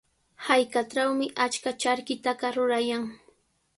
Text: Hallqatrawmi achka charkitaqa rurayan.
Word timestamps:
Hallqatrawmi 0.45 1.29
achka 1.47 1.75
charkitaqa 1.85 2.47
rurayan. 2.57 3.05